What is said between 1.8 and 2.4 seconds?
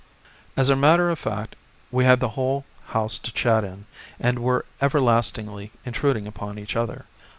we had the